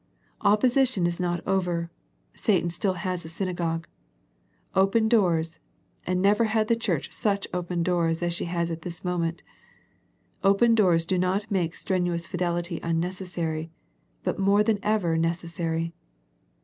Opposition 0.41 1.05
is 1.05 1.19
not 1.19 1.45
over, 1.47 1.91
Satan 2.33 2.71
still 2.71 2.95
has 2.95 3.23
a 3.23 3.29
synagogue. 3.29 3.85
Open 4.73 5.07
doors— 5.07 5.59
and 6.07 6.19
never 6.23 6.45
had 6.45 6.69
the 6.69 6.75
Church 6.75 7.11
such 7.11 7.47
open 7.53 7.83
doors 7.83 8.23
as 8.23 8.33
she 8.33 8.45
has 8.45 8.71
at 8.71 8.81
this 8.81 9.05
moment— 9.05 9.43
open 10.43 10.73
doors 10.73 11.05
do 11.05 11.19
not 11.19 11.51
make 11.51 11.75
strenuous 11.75 12.25
fidelity 12.25 12.79
unnecessary, 12.81 13.69
but 14.23 14.39
more 14.39 14.63
than 14.63 14.79
ever 14.81 15.19
necessary. 15.19 15.93